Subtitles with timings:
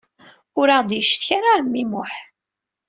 [0.59, 2.13] Ur aɣ-d-yeccetka ara ɛemmi Muḥ.